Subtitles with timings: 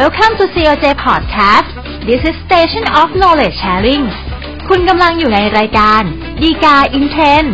[0.00, 1.68] Welcome to COJ Podcast
[2.08, 4.04] This is Station of Knowledge Sharing
[4.68, 6.02] คุณกำลังอยู่ในรายการ
[6.42, 7.44] ดีกาอินเทน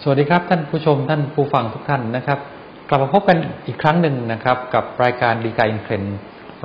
[0.00, 2.38] สวัสดีครับท่านผู้ชมท่านผู้ฟังทุกท่านนะครับ
[2.88, 6.02] กลับมาพบกันอีกครั้งหนึ่งนะครับ กับรายการดีกาอินเทน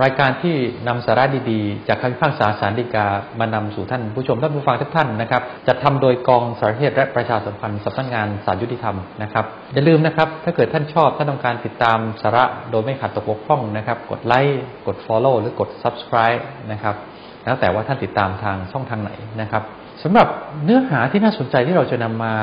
[0.04, 0.56] รายการที่
[0.88, 3.06] นำสาระดีๆ จากคำพิพากษาสารดีกา
[3.40, 16.96] มานำสู่ท่านผู้ชมท่านผู้ฟังทุกท่านนะครับจัดทำโดยกองสารเทศและประชาสัมพันธ์สำนักงานสารยุติธรรมนะครับอย่าลืมนะครับ ถ้าเกิดท่านชอบท่านต้องการติดตามสาระโดยไม่ขาดตกบกพร่องนะครับ กดไลค์กด Follow หรือกด Subscribe นะครับ
[17.44, 19.12] แล้วแต่ว่าท่านติดตามทางช่องทางไหน
[19.42, 19.64] นะครับ
[20.04, 20.28] สำหรับ
[20.64, 22.34] เนื้อหาที่น่าสนใจที่เราจะนำมา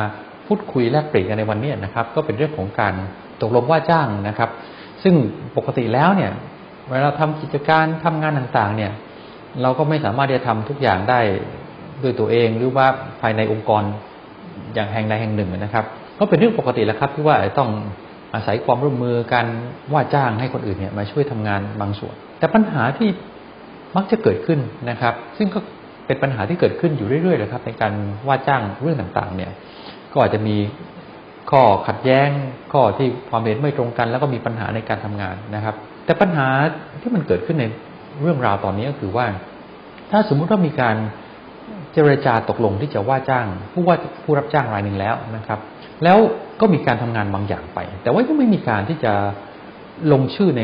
[0.46, 2.94] พูดคุยแลกเปลี่ยนกันในวันนี้นะครับ ก็เป็นเรื่องของการ
[3.40, 4.50] ตกลงว่าจ้างนะครับ
[5.02, 5.14] ซึ่ง
[5.56, 6.32] ปกติแล้วเนี่ย
[6.90, 8.92] เวลาทำกิจการทำงานต่างๆ เนี่ย
[9.62, 11.20] เราก็ไม่สามารถที่จะทำทุกอย่างได้
[12.02, 12.86] ด้วยตัวเองหรือว่า
[13.20, 13.82] ภายในองค์กร
[14.74, 15.84] อย่างแห่งใดแห่งหนึ่งนะครับ
[16.18, 17.70] ก็เป็นเรื่องปกติแล้วครับที่ว่าต้อง
[18.34, 19.46] อาศัยความร่วมมือการ
[19.92, 23.08] ว่าจ้างให้คนอื่นเนี่ยมาช่วยทำงานบางส่วน แต่ปัญหาที่
[23.96, 25.58] มักจะเกิดขึ้นนะครับ ซึ่งก็
[26.06, 27.92] เป็นปัญหาที่เกิดขึ้นอยู่เรื่อยๆเลยครับ ในการ
[28.28, 29.50] ว่าจ้างเรื่องต่างๆ เนี่ย
[30.12, 30.56] ก็อาจจะมี
[31.50, 32.28] ข้อขัดแย้ง
[32.72, 35.76] ข้อที่ความเห็นไม่ตรงกัน แล้วก็มีปัญหาในการทำงานนะครับ
[36.06, 36.48] แต่ปัญหา
[37.00, 37.64] ที่มันเกิดขึ้นใน
[38.22, 39.26] เรื่องราวตอนนี้ก็คือว่า
[40.10, 40.96] ถ้าสมมุติว่ามีการ
[41.92, 45.60] เจรจาตกลงที่จะว่าจ้าง ผู้ว่าผู้รับจ้างรายหนึ่งแล้วนะครับ
[46.04, 46.18] แล้ว
[46.60, 49.12] ก็มีการทำงานบางอย่างไป แต่ว่ายังไม่มีการที่จะ
[50.12, 50.62] ลงชื่อใน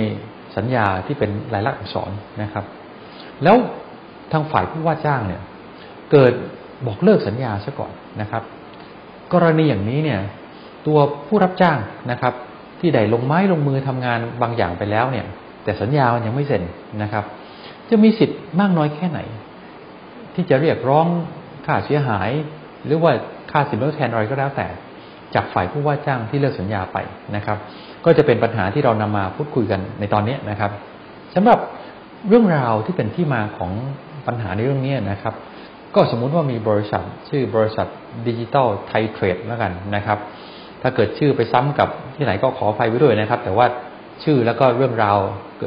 [0.57, 2.11] สัญญาที่เป็นลายลักษณ์อักษร
[2.43, 2.65] นะครับ
[3.45, 3.57] แล้ว
[4.33, 5.43] ทางฝ่ายผู้ว่าจ้างเนี่ย
[6.13, 6.33] เกิด
[6.87, 8.43] บอกเลิกสัญญาซะก่อนนะครับ
[9.33, 10.21] กรณีอย่างนี้เนี่ย
[10.87, 11.79] ตัวผู้รับจ้าง
[12.11, 12.35] นะครับ
[12.83, 15.27] ที่ได้ลงไม้ลงมือทำงานบางอย่างไปแล้วเนี่ย
[15.65, 16.63] แต่สัญญามันยังไม่เซ็น
[17.03, 17.25] นะครับ
[17.91, 19.21] จะมีสิทธิ์มากน้อยแค่ไหน
[20.35, 21.07] ที่จะเรียกร้อง
[21.67, 22.31] ค่าเสียหาย
[22.85, 23.13] หรือว่า
[23.51, 24.67] ค่าสินทดแทนอะไรก็แล้วแต่
[25.35, 26.99] จากฝ่ายผู้ว่าจ้างที่เลิกสัญญาไป
[27.37, 27.59] นะครับ
[28.05, 30.71] ก็จะเป็นปัญหาที่เรานำมาพูดคุยกันในตอนนี้นะครับ
[31.35, 31.59] สำหรับ
[32.29, 33.73] เรื่องราวที่เป็นที่มาของ
[34.27, 35.35] ปัญหาในเรื่องนี้นะครับ
[35.95, 37.87] ก็สมมุติว่ามีบริษัทชื่อบริษัท
[38.27, 40.19] ดิจิตอลไทยเทรดแล้วกันนะครับ
[40.83, 43.67] ถ้าเกิดชื่อไปซ้ำกับที่ไหนก็ขอไฟไว้ด้วยนะครับ แต่ว่า
[44.25, 45.19] ชื่อแล้วก็เรื่องราว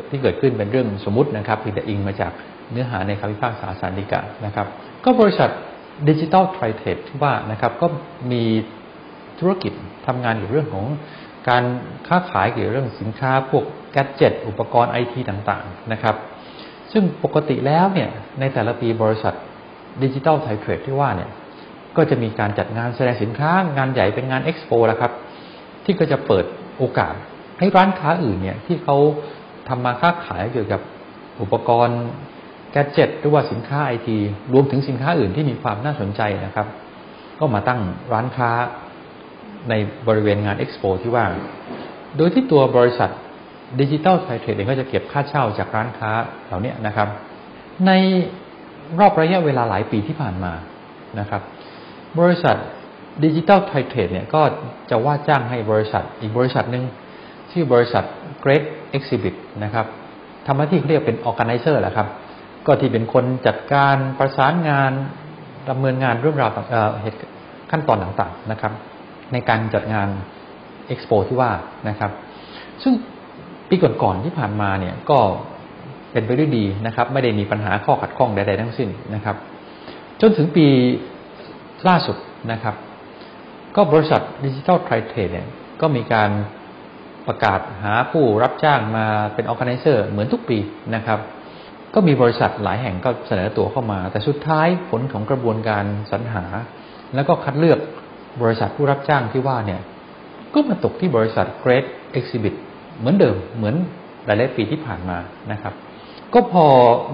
[0.10, 2.32] ที่เกิดขึ้นเป็นเรื่องสมมตินะครับเพียงแต่อิงมาจาก
[2.72, 4.68] เนื้อหาในคำพิพากษาสารดีกานะครับ
[5.06, 5.50] ก็บริษัท
[6.10, 7.88] ดิจิตอลไทยเทรดที่ว่านะครับก็
[8.32, 8.44] มี
[9.40, 9.74] ธุรกิจ
[10.08, 10.86] ทำงานเกี่ยวเรื่องของ
[11.50, 11.64] การ
[12.08, 16.16] ค้าขายเกี่ยวกับเรื่องสินค้าพวกแกจ็ตอุปกรณ์ไอทีต่างๆนะครับ
[16.92, 18.10] ซึ่งปกติแล้วเนี่ย
[18.40, 19.34] ในแต่ละปีบริษัท
[20.04, 21.30] Digital Thai Trade ที่ว่าเนี่ย
[21.98, 25.12] ก็จะมีการจัดงานแสดงสินค้างานใหญ่เป็นงานเอ็กซ์โปแล้วครับ
[25.86, 26.46] ที่ก็จะเปิด
[26.78, 27.14] โอกาส
[27.60, 28.98] ให้ร้านค้าอื่นเนี่ยที่เขา
[29.68, 30.82] ทำมาค้าขายเกี่ยวกับ
[31.42, 32.02] อุปกรณ์
[32.72, 34.18] gadget หรือว่าสินค้าไอที
[34.54, 36.68] รวมถึงสินค้าอื่นที่มีความน่าสนใจนะครับ
[37.40, 37.80] ก็มาตั้ง
[38.14, 38.50] ร้านค้า
[39.70, 39.74] ใน
[40.08, 41.26] บริเวณงานเอ็กซ์โปที่ว่า
[42.18, 43.10] โดยที่ตัวบริษัท
[43.80, 46.12] Digital Thai Trade เองก็จะเก็บค่าเช่าจากร้านค้า
[46.46, 47.08] เหล่านี้นะครับ
[47.88, 47.92] ใน
[49.00, 50.54] รอบระยะเวลาหลายปีที่ผ่านมา
[51.20, 51.42] นะครับ
[52.20, 52.58] บริษัท
[53.24, 54.42] Digital Thai Trade เนี่ยก็
[54.90, 56.84] จะว่าจ้างให้บริษัทอีกบริษัทหนึ่ง
[57.52, 58.04] ชื่อบริษัท
[58.44, 58.64] Great
[58.98, 59.86] Exhibit นะครับ
[60.46, 62.08] ทำหน้าที่เขาเรียกเป็น organizer แหละครับ
[62.66, 64.92] ก็ที่เป็นคนจัดการประสานงาน
[65.70, 66.50] ดำเนินงานเรื่องราว
[67.02, 67.18] เหตุ
[67.72, 68.74] ขั้นตอนต่างๆนะครับ
[69.34, 70.08] ในการจัดงาน
[70.88, 71.52] เอ็กซ์โปที่ว่า
[71.90, 72.12] นะครับ
[72.84, 72.94] ซึ่ง
[73.70, 75.20] ปีก่อนๆที่ผ่านมาเนี่ยก็
[76.12, 79.36] เป็นไปด้วยดีนะครับ ไม่ได้มีปัญหาข้อขัดข้องใดๆทั้งสิ้นนะครับ
[80.22, 80.68] จนถึงปี
[81.88, 82.18] ล่าสุด
[82.52, 82.76] นะครับ
[83.76, 85.48] ก็บริษัทดิจิทัลไทรเทรดเนี่ย
[85.82, 86.32] ก็มีการ
[87.28, 90.58] ประกาศหาผู้รับจ้างมาเป็นออ g a แก z นเซอร์เหมือนทุกปี
[90.96, 91.20] นะครับ
[91.94, 96.44] ก็มีบริษัทหลายแห่งก็เสนอตัวเข้ามา แต่สุดท้ายผลของกระบวนการสรรหา
[97.16, 97.80] แล้วก็คัดเลือก
[98.42, 99.82] บริษัทผู้รับจ้างที่ว่าเนี่ย
[100.54, 101.86] ก็มาตกที่บริษัท Great
[102.18, 102.56] Exhibit
[102.98, 103.76] เหมือนเดิมเหมือน
[104.26, 105.18] หลายๆปีที่ผ่านมา
[105.52, 105.74] นะครับ
[106.34, 106.66] ก็พอ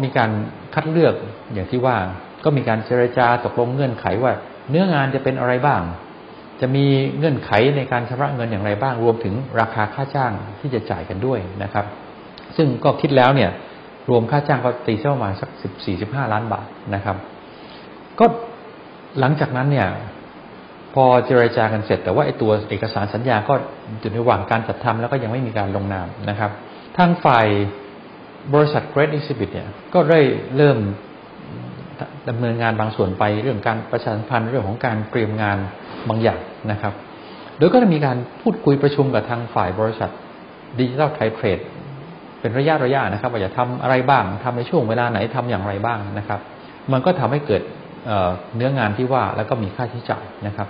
[0.04, 0.32] มีการ
[0.74, 1.14] คัดเลือก
[1.54, 1.98] อย่างที่ว่า
[2.44, 4.34] ก็มีการเจรจาตกลงเงื่อนไขว่า
[4.70, 5.82] เนื้องานจะเป็นอะไรบ้าง
[6.62, 6.86] จะมี
[7.18, 11.86] เงื่อนไขในการชำระเงินอย่างไรบ้าง รวมถึงราคาค่าจ้างที่จะจ่ายกันด้วยนะครับ
[12.58, 13.52] ซึ่งก็คิดแล้วเนี่ย
[14.10, 17.18] รวมค่าจ้างก็ตีเส้ประมาณสักสิบสี่สิบห้าล้านบาทนะครับ
[18.20, 18.26] ก็
[19.20, 19.88] หลังจากนั้นเนี่ย
[20.94, 23.54] พอเจรจากันเสร็จ แต่ว่าไอ้ตัวเอกสารสัญญาก็
[24.00, 26.52] อยู่ในระหว่างการจัดทำแล้วก็ยังไม่มีการลงนามนะครับ
[26.98, 27.48] ทางฝ่าย
[28.54, 30.20] บริษัท Great Exhibit เนี่ยก็ได้
[30.58, 30.78] เริ่ม
[32.30, 35.58] ดำเนินงานบางส่วนไปเรื่องการประชาสัมพันธ์เรื่องของการเตรียมงาน
[36.10, 36.40] บางอย่าง
[36.72, 36.94] นะครับ
[37.58, 40.10] โดยก็จะมีการพูดคุยประชุมกับทางฝ่ายบริษัท
[40.80, 41.60] ดิจิทัลไทยเทรด
[42.40, 46.40] เป็นระยะระยะนะครับ ว่าจะทำอะไรบ้างทำในช่วงเวลาไหนทำอย่างไรบ้างนะครับ
[46.92, 47.62] มันก็ทำให้เกิด
[48.56, 50.68] เนื้องานที่ว่าแล้วก็มีค่าใช้จ่ายนะครับ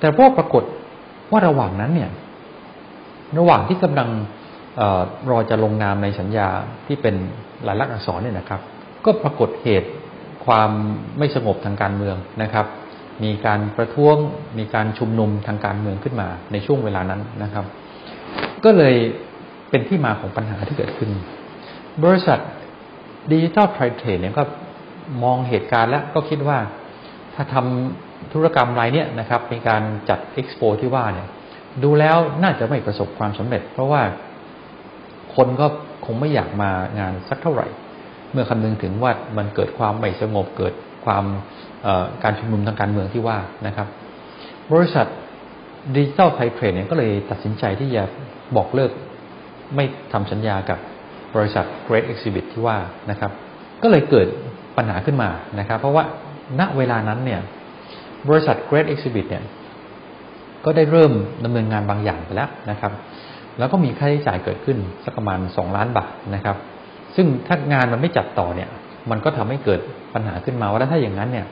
[0.00, 0.64] แต่พอปรากฏ
[1.30, 2.10] ว่าระหว่างนั้นเนี่ย
[3.38, 4.08] ระหว่างที่กำลัง
[4.80, 4.82] อ
[5.30, 6.48] รอจะลงนามในสัญญา
[6.86, 7.14] ที่เป็น
[7.66, 8.60] ลายลักษณ์อักษรเนี่ยนะครับ
[9.04, 9.88] ก็ปรากฏเหตุ
[10.46, 10.70] ความ
[11.18, 12.66] ไม่สงบทางการเมืองนะครับ
[13.24, 14.16] มีการประท้วง
[14.58, 17.64] มีการชุมนุมทางการเมืองขึ้นมาในช่วงเวลานั้นนะครับ
[18.64, 18.94] ก็เลย
[19.70, 21.10] เป็นที่มาของปัญหาที่เกิดขึ้น
[22.04, 22.38] บริษัท
[23.32, 24.42] ดิจิทัลไทรเทรดเนี่ยก็
[25.24, 26.58] มองเหตุการณ์แล้วก็คิดว่า
[27.34, 31.28] ถ้าทำธุรกรรมรายเนี้ยนะครับในการจัดเอ็กซ์โปที่ว่าเนี่ย
[31.82, 34.02] ดูแล้วน่าจะไม่ประสบความสำเร็จ เพราะว่า
[35.34, 35.66] คนก็
[36.04, 37.66] คงไม่อยากมางานสักเท่าไหร่
[38.36, 40.74] มื่อคำนึงถึงว่ามันเกิดความไม่สงบเกิด
[41.04, 41.24] ความ
[42.22, 43.88] การชุมนุมทางการเมืองที่ว่านะครับ
[44.72, 45.06] บริษัท
[45.96, 48.02] ดิจิทัลไทเทรดเนี่ยก็เลยตัดสินใจที่จะ
[48.56, 48.90] บอกเลิก
[49.74, 50.78] ไม่ทำสัญญากับ
[51.34, 52.76] บริษัท Great Exhibit ที่ว่า
[53.10, 53.30] นะครับ
[53.82, 54.26] ก็เลยเกิด
[54.76, 56.04] ปัญหาขึ้นมานะครับ เพราะว่า
[56.60, 57.40] ณเวลานั้นเนี่ย
[58.28, 59.44] บริษัท Great Exhibit เนี่ย
[60.64, 61.12] ก็ได้เริ่ม
[61.44, 62.92] ดำเนินงานบางอย่างไปแล้วนะครับ
[63.58, 66.56] แล้วก็มีค่าใช้จ่ายเกิดขึ้นสักประมาณสองล้านบาทนะครับ
[67.16, 68.68] ซึ่งถ้างานมันไม่จัดต่อเนี่ย
[69.10, 69.80] มันก็ทำให้เกิด
[70.14, 71.46] ปัญหาขึ้นมาว่าถ้าอย่างนั้นเนี่ย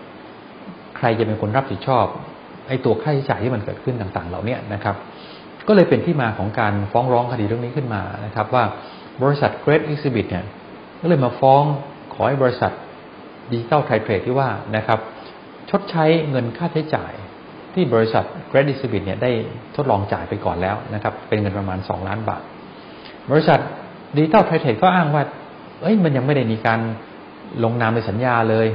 [0.96, 2.06] ใครจะเป็นคนรับผิดชอบ
[2.68, 4.96] ไอ้ตัวค่าใช้จ่ายที่มันเกิดขึ้นต่างๆ เหล่านี้นะครับ
[5.68, 8.64] ก็เลยเป็นที่มาของการฟ้องร้องคดีเรื่องนี้ขึ้นมานะครับ ว่า
[9.22, 10.44] บริษัท Great Exhibit เนี่ย
[11.00, 11.62] ก็เลยมาฟ้อง
[12.14, 12.72] ขอให้บริษัท
[13.50, 14.98] ดิจิทัลไทเทรดที่ว่านะครับ
[15.70, 17.12] ชดใช้เงินค่าใช้จ่าย
[17.74, 19.30] ที่บริษัท Great Exhibit เนี่ยได้
[19.76, 22.42] ทดลองจ่ายไปก่อนแล้วนะครับ เป็นเงินประมาณ 2 ล้านบาท
[23.30, 23.60] บริษัท
[24.16, 25.22] ดิจิทัลไทเทรดก็อ้างว่า
[25.84, 26.80] เอ้ยมันยังไม่ได้มีการ
[27.64, 28.66] ลงนามในสัญญาเลย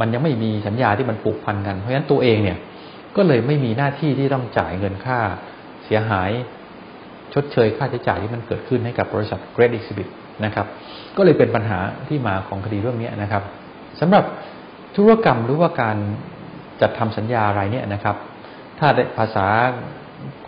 [0.00, 2.58] มันยังไม่มีสัญญาที่มันผูกพันกัน เพราะฉะนั้นตัวเองเนี่ย
[3.16, 5.18] ก็เลยไม่มีหน้าที่ที่ต้องจ่ายเงินค่า
[5.84, 6.30] เสียหาย
[7.34, 10.08] ชดเชยค่าใช้จ่ายที่มันเกิดขึ้นให้กับบริษัท Great Exhibit
[10.44, 10.66] นะครับ
[11.16, 11.78] ก็เลยเป็นปัญหา
[12.08, 13.42] ที่มาของคดีเรื่องนี้นะครับ
[14.00, 14.24] สำหรับ
[14.96, 15.96] ธุรกรรมหรือว่าการ
[16.80, 18.16] จัดทำสัญญาอะไรเนี่ยนะครับ
[18.78, 18.88] ถ้า
[19.18, 19.46] ภาษา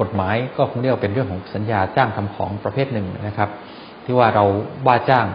[0.00, 3.50] กฎหมายก็คงเรียกว่าเป็นเรื่องของสัญญาจ้างทำของประเภทหนึ่งนะครับ
[4.04, 4.44] ที่ว่าเรา
[4.86, 5.26] ว่าจ้าง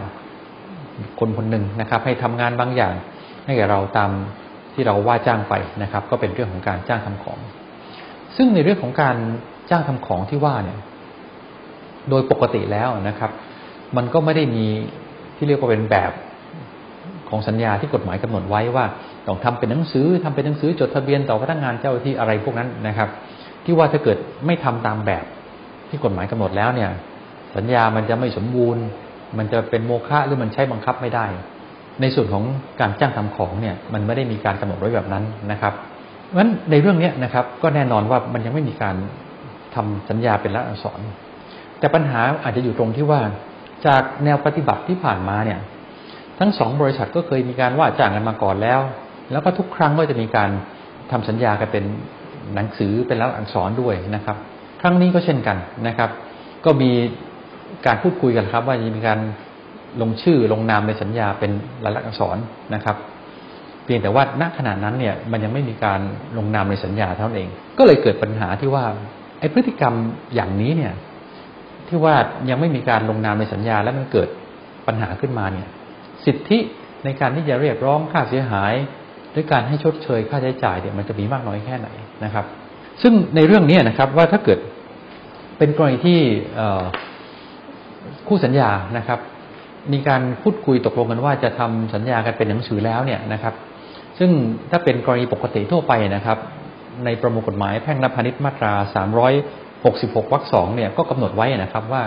[1.20, 2.94] คนคนหนึ่งนะครับ ให้ทำงานบางอย่าง
[3.44, 4.10] ให้แก่เราตาม
[4.74, 7.38] ที่เราว่าจ้างไปนะครับ ก็เป็นเรื่องของการจ้างทำของ
[8.36, 9.16] ซึ่งในเรื่องของการ
[9.70, 10.78] จ้างทำของที่ว่าเนี่ย
[12.10, 13.30] โดยปกติแล้วนะครับ
[13.96, 14.64] มันก็ไม่ได้มี
[15.36, 16.12] ที่เรียกว่าเป็นแบบ
[17.28, 18.84] ของสัญญาที่กฎหมายกำหนดไว้ว่า
[19.26, 23.08] ต้องทำเป็นหนังสือทำเป็นหนังสือจดทะเบียนต่อพนักงานเจ้าหน้าที่อะไรพวกนั้นนะครับ
[23.64, 25.24] ที่ว่าถ้าเกิดไม่ทำตามแบบ
[25.88, 26.90] ที่กฎหมายกำหนดแล้วเนี่ย
[27.56, 28.82] สัญญามันจะไม่สมบูรณ์
[29.38, 31.26] มันจะเป็นโมฆะหรือมันใช้บังคับไม่ได้
[32.00, 32.44] ในส่วนของ
[32.80, 35.74] การจ้างทำของเนี่ยมันไม่ได้มีการกำหนดไว้แบบนั้นนะครับ
[36.24, 38.96] เพราะฉะนั้นในเรื่องนี้นะครับ ก็แน่นอนว่ามันยังไม่มีการ
[39.74, 41.00] ทำสัญญาเป็นลักษณอักษร
[41.78, 43.20] แต่ปัญหาอาจจะอยู่ตรงที่ว่า
[43.86, 45.60] จากแนวปฏิบัติที่ผ่านมาเนี่ย
[46.38, 48.80] ทั้งสองบริษัทก็เคยมีการว่าจ้างกันมาก่อนแล้ว
[49.32, 50.50] แล้วก็ทุกครั้งก็จะมีการ
[51.10, 51.84] ทำสัญญากันเป็น
[52.54, 54.36] หนังสือเป็นลักษณอักษรด้วยนะครับ
[54.80, 55.56] ครั้งนี้ก็เช่นกัน
[55.86, 56.10] นะครับ
[56.64, 56.90] ก็มี
[57.86, 59.18] การพูดคุยกันครับ ว่าจะมีการ
[60.02, 61.50] ลงชื่อลงนามในสัญญาเป็น
[61.84, 62.36] ลายลักษณ์อักษร
[62.74, 62.96] นะครับ
[63.84, 66.00] เพียงแต่ว่าณขณะนั้นเนี่ยมันยังไม่มีการ
[66.38, 68.84] ลงนามในสัญญาเท่านั้นเอง ก็เลยเกิดปัญหาที่ว่า
[69.40, 69.94] ไอ้พฤติกรรม
[70.34, 70.92] อย่างนี้เนี่ย
[71.88, 72.14] ที่ว่า
[72.50, 74.28] ยังไม่มีการลงนามในสัญญา แล้วมันเกิด
[74.86, 75.68] ปัญหาขึ้นมาเนี่ย
[76.26, 76.58] สิทธิ
[77.04, 78.72] ในการที่จะเรียกร้องค่าเสียหาย
[79.32, 81.88] หรือการให้ชดเชยค่าใช้จ่ายเนี่ยมันจะมีมากน้อยแค่ไหน
[82.24, 82.44] นะครับ
[83.02, 84.58] ซึ่งในเรื่องนี้นะครับว่าถ้าเกิด
[85.58, 86.20] เป็นกรณีที่
[88.28, 89.18] คู่สัญญานะครับ
[89.92, 93.54] มีการพูดคุยตกลงกันว่าจะทำสัญญากันเป็นหนังสือแล้วเนี่ยนะครับ
[94.18, 94.30] ซึ่ง
[94.70, 96.38] ถ้าเป็นกรณีปกติทั่วไปนะครับ
[97.04, 98.72] ในประมวลกฎหมายแพ่งและพาณิชย์มาตรา
[99.52, 102.02] 366วรรคสองเนี่ยก็กำหนดไว้นะครับว่า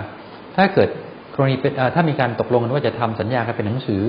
[0.56, 0.90] ถ้าเกิด
[1.36, 4.04] กรณีเป็นถ้ามีการตกลงกันว่าจะทำสัญญากันเป็นหนังสือ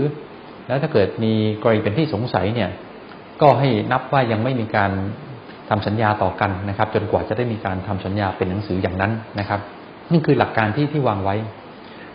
[0.69, 2.71] แล้วถ้าเกิดมีกรณีเป็นที่สงสัยเนี่ย
[3.43, 4.91] ก็ให้นับว่ายังไม่มีการ
[5.71, 9.61] ทำสัญญาต่อกันนะครับ จนกว่าจะได้มีการทำสัญญาเป็นหนังสืออย่างนั้นนะครับ
[10.13, 11.37] นี่คือหลักการที่ที่วางไว้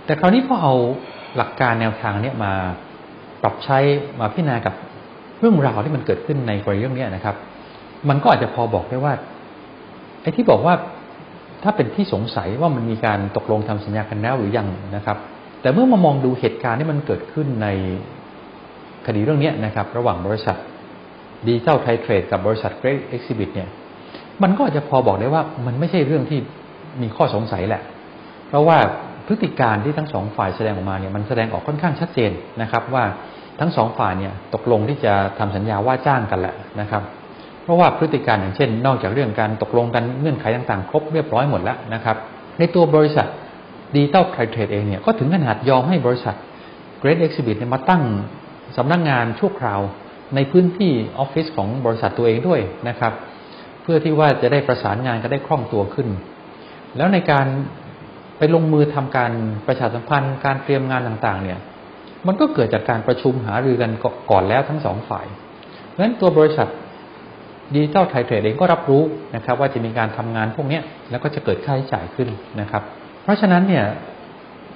[0.10, 0.74] แต่คราวนี้พอเอา
[1.38, 2.54] หลักการแนวทางเนี่ยมา
[3.42, 3.78] ปรับใช้
[4.20, 4.74] มาพิจารณากับ
[5.40, 7.36] เรื่องราวที่มันเกิดขึ้นในกรณีเรื่องนี้นะครับ
[8.10, 9.14] มันก็อาจจะพอบอกได้ว่า
[10.22, 10.74] ไอ้ที่บอกว่า
[11.64, 15.18] ถ้าเป็นที่สงสัยว่ามันมีการตกลงทำสัญญากันแล้วหรือยังนะครับ
[15.62, 17.68] แต่เมื่อมามองดูเหตุการณ์ที่มันเกิดขึ้นใน
[19.06, 20.58] คดีเรื่องนี้นะครับ ระหว่างบริษัท
[21.48, 23.70] Digital Thai Trade กับบริษัท Great Exhibit เนี่ย
[24.44, 26.40] มันก็อาจจะพอบอกได้ว่ามันไม่ใช่เรื่องที่
[27.02, 27.82] มีข้อสงสัยแหละ
[28.48, 28.78] เพราะว่า
[29.30, 32.32] พฤติการที่ทั้งสองฝ่ายแสดงออกมาเนี่ยมันแสดงออกค่อนข้างชัดเจน
[32.62, 33.04] นะครับ ว่า
[33.60, 37.04] ทั้งสองฝ่ายเนี่ยตกลงที่จะทำสัญญาว่าจ้างกันแหละนะครับ
[37.64, 42.18] เพราะว่าพฤติการอย่างเช่น นอกจากเรื่องการตกลงกันเงื่อนไขต่างๆ ครบเรียบร้อยหมดแล้วนะครับ
[42.60, 43.28] ในตัวบริษัท
[43.96, 46.36] ดีเต้าไทเทรดเองเนี่ยก็ถึงขนาดยอมให้บริษัท
[47.02, 48.04] Great Exhibit เนี่ยมาตั้ง
[48.78, 49.80] สำนักงงานชั่วคราว
[50.36, 53.14] ในพื้นที่ออฟฟิศของบริษัทตัวเองด้วยนะครับ
[53.82, 56.08] เพื่อที่ว่าจะได้ประสานงานกันได้คล่องตัวขึ้น
[56.98, 57.48] แล้วในการ
[58.40, 59.32] ไปลงมือทำการ
[59.68, 61.60] ประชาสัมพันธ์ การเตรียมงานต่างๆ เนี่ย
[62.28, 63.92] มันก็เกิดจากการประชุมหารือกัน
[64.32, 65.26] ก่อนแล้วทั้งสองฝ่าย
[65.88, 66.68] เพราะฉะนั้นตัวบริษัท
[67.74, 69.04] ดิจิตอลไทยเทรดเองก็รับรู้
[69.36, 70.80] นะครับ ว่าจะมีการทำงานพวกนี้
[71.12, 72.30] แล้วก็จะเกิดค่าใช้จ่ายขึ้น
[72.62, 72.84] นะครับ
[73.24, 73.86] เพราะฉะนั้นเนี่ย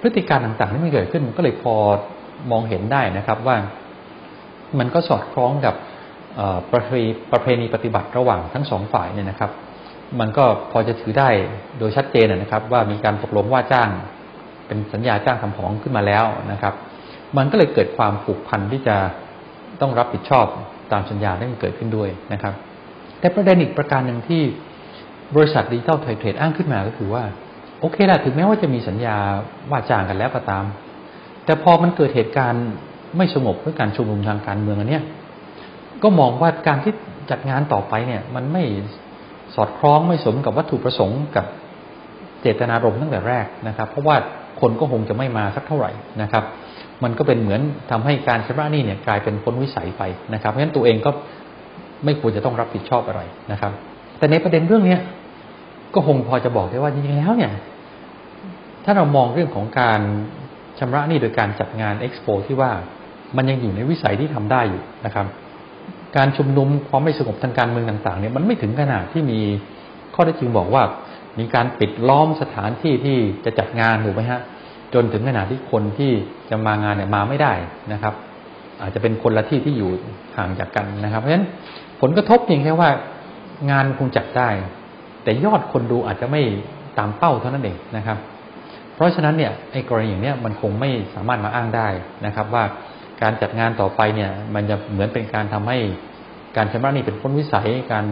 [0.01, 1.75] พฤติการต่างๆที่มันเกิดขึ้นก็เลยพอ
[2.51, 3.57] มองเห็นได้นะครับว่า
[4.79, 5.75] มันก็สอดคล้องกับ
[6.73, 6.75] ป
[7.35, 9.51] ระเพณีปฏิบัติระหว่างทั้งสองฝ่ายเนี่ยนะครับ
[10.19, 11.29] มันก็พอจะถือได้
[11.79, 13.89] โดยชัดเจนนะครับ ว่ามีการตกลงว่าจ้าง
[14.67, 16.73] เป็นสัญญาจ้างทำของขึ้นมาแล้วนะครับ
[17.37, 18.95] มันก็เลยเกิดความผูกพันที่จะ
[19.81, 20.45] ต้องรับผิดชอบ
[20.91, 22.53] ตามสัญญาที่มันเกิดขึ้นด้วยนะครับ
[23.19, 24.41] แต่ประเด็นอีกประการหนึ่งที่
[25.35, 27.23] บริษัทดิจิตอลไทยเทรดอ้างขึ้นมาก็คือว่า
[27.79, 29.17] โอเคละถึงแม้ว่าจะมีสัญญา
[29.71, 30.65] ว่าจ้างกันแล้วก็ตาม
[31.45, 32.65] แต่พอมันเกิดเหตุการณ์
[33.17, 35.03] ไม่สงบเพื่อการชุมนุมทางการเมืองอันเนี้ย
[36.03, 36.93] ก็มองว่าการที่
[37.31, 38.63] จัดงานต่อไปเนี่ย มันไม่
[39.55, 41.45] สอดคล้องไม่สมกับวัตถุประสงค์กับ
[42.41, 44.15] เจตนารมณ์ตั้งแต่แรกนะครับ เพราะว่า
[44.61, 45.91] คนก็คงจะไม่มาสักเท่าไหร่
[46.21, 46.43] นะครับ
[47.03, 51.11] มันก็เป็นเหมือนทำให้การชำระหนี้เนี่ยกลายเป็นพ้นวิสัยไปนะครับ เพราะฉะนั้นตัวเองก็
[52.05, 53.71] ไม่ควรจะต้องรับผิดชอบอะไรนะครับ
[54.19, 54.99] แต่ในประเด็นเรื่องเนี้ย
[55.93, 57.51] ก็คงพอจะบอกได้ว่าจริงๆแล้วเนี่ย
[58.85, 60.01] ถ้าเรามองเรื่องของการ
[60.79, 62.71] ชำระหนี้โดยการจัดงานเอ็กซ์โปที่ว่า
[63.37, 65.25] มันยังอยู่ในวิสัยที่ทำได้อยู่นะครับ
[66.17, 69.39] การชุมนุมความไม่สงบทางการเมืองต่างๆเนี่ยมันไม่ถึงขนาดที่มี
[70.15, 70.83] ข้อได้จริงบอกว่า
[71.39, 74.41] มีการปิดล้อมสถานที่ที่จะจัดงานถูกไหมฮะ
[74.93, 76.11] จนถึงขนาดที่คนที่
[76.49, 77.53] จะมางานเนี่ยมาไม่ได้
[77.93, 78.13] นะครับ
[78.81, 79.91] อาจจะเป็นคนละที่ที่อยู่
[80.37, 81.47] ห่างจากกันนะครับ เพราะฉะนั้น
[82.01, 82.89] ผลกระทบเพียงแค่ว่า
[83.71, 84.49] งานคงจัดได้
[85.23, 86.41] แต่ยอดคนดูอาจจะไม่
[86.97, 88.17] ตามเป้าเท่านั้นเองนะครับ
[88.95, 91.87] เพราะฉะนั้นเนี่ยไอ้กรณีอย่างนี้มันคงไม่สามารถมาอ้างได้
[92.25, 92.63] นะครับว่า
[93.21, 95.77] การจัดงานต่อไปเนี่ย มันจะเหมือนเป็นการทำให้
[96.57, 98.05] การชำระหนี้เป็นพ้นวิสัยการ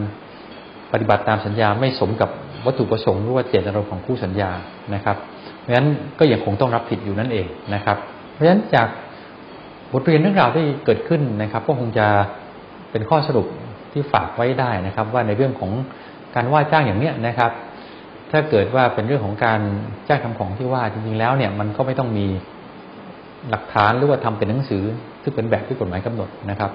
[0.92, 2.30] ปฏิบัติตามสัญญาไม่สมกับ
[2.66, 4.50] วัตถุประสงค์หรือว่าเจตนารมณ์ของคู่สัญญา
[4.94, 5.16] นะครับ
[5.58, 7.96] เพราะฉะนั้นก็ยังคงต้องรับผิดอยู่นั่นเองนะครับ
[8.32, 8.88] เพราะฉะนั้นจาก
[9.92, 12.06] บทเรียนเรื่องราวที่เกิดขึ้นนะครับ ก็คงจะ
[12.90, 13.46] เป็นข้อสรุป
[13.92, 15.72] ที่ฝากไว้ได้นะครับ ว่าในเรื่องของ
[16.34, 17.50] การว่าจ้างอย่างเนี้ยนะครับ
[18.30, 19.60] ถ้าเกิดว่าเป็นเรื่องของการ
[20.08, 22.26] จ้างทำของที่ว่าจริงๆแล้วเนี่ยมันก็ไม่ต้องมี
[23.50, 24.82] หลักฐานหรือว่าทำเป็นหนังสือ
[25.22, 26.70] ซึ่งเป็นแบบที่กฎหมายกำหนดนะครับ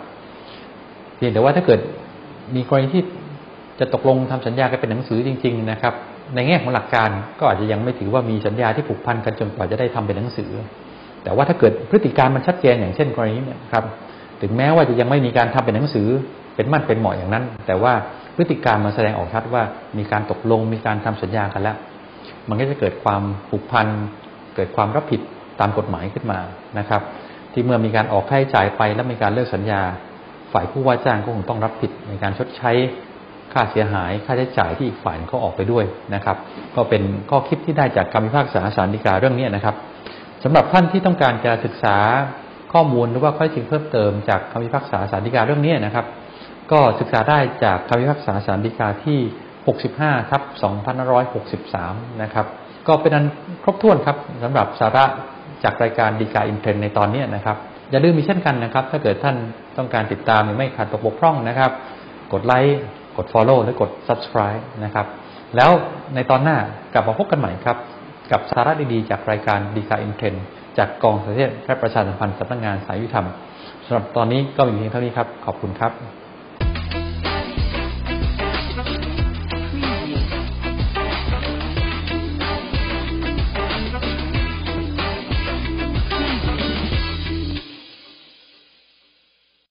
[1.16, 1.80] เพียงแต่ว่าถ้าเกิด
[2.56, 3.04] มีกรณีที่
[3.80, 5.94] จะตกลงทำสัญญากันเป็นหนังสือจริง ๆ นะครับ
[6.36, 7.10] ในแง่ของหลักการ
[7.40, 10.52] ก็อาจจะยังไม่ถือว่ามีสัญญาที่ผูกพันกันจนกว่าจะได้ทำเป็นหนังสือ
[11.24, 13.84] แต่ว่าถ้าเกิดพฤติการมันชัดเจนอย่างเช่นกรณีนี้ครับ
[14.42, 16.08] ถึงแม้ว่าจะยังไม่มีการทำเป็นหนังสือ
[16.56, 17.94] เป็นมั่นเป็นเหมาะอย่างนั้น แต่ว่า
[18.36, 19.64] พฤติการมันแสดงออกชัดว่า
[19.98, 21.78] มีการตกลงมีการทำสัญญากันแล้ว
[22.50, 23.88] มันก็จะเกิดความผูกพัน
[24.56, 25.22] เกิดความรับผิด
[25.60, 26.40] ตามกฎหมายขึ้นมา
[26.80, 27.02] นะครับ
[27.54, 29.82] ที่เมื่อมีการออกค่าใช้จ่ายไปแล้วมีการเลิกสัญญา
[30.54, 32.72] ฝ่ายผู้ว่าจ้างก็คงต้องรับผิดในการชดใช้
[33.54, 35.86] ค่าเสียหายค่าใช้จ่ายที่อีกฝ่ายเขาออกไปด้วย
[36.16, 36.38] นะครับ
[36.76, 39.76] ก็เป็นข้อคิดที่ได้จากคำพิพากษาสารดีกาเรื่องนี้นะครับ
[40.44, 41.98] สำหรับท่านที่ต้องการจะศึกษา
[42.74, 46.06] ข้อมูลหรือว่าข้อจริงเพิ่มเติมจากคำพิพากษาสารดีกาเรื่องนี้นะครับ
[46.72, 49.20] ก็ศึกษาได้จากคำพิพากษาสารดีกาที่
[49.76, 50.42] 65ทับ
[51.32, 52.46] 2563 นะครับ
[52.88, 53.26] ก็เป็นอัน
[53.64, 55.06] ครบถ้วนครับสำหรับสาระ
[55.64, 57.58] จากรายการดีกาอินเทรนในตอนนี้นะครับ
[57.92, 59.36] อย่าลืมมีเช่นกันนะครับ ถ้าเกิดท่าน
[59.78, 61.72] ต้องการติดตามหรือไม่ขาดตกบกพร่องนะครับ
[62.34, 62.80] กดไลค์
[63.18, 65.08] กด Follow หรือกด Subscribe นะครับ
[65.56, 65.72] แล้ว
[66.16, 66.58] ในตอนหน้า
[66.94, 67.78] กลับมาพบกันใหม่ครับ
[68.32, 70.36] กับสาระดีๆ จากรายการดีกาอินเทรน
[70.78, 73.28] จากกองสเทศและประชาสัมพันธ์สำนักงานสายยุทธรรม
[73.86, 75.92] สำหรับตอนนี้ก็มีเพียงเท่านี้ครับ ขอบคุณครับ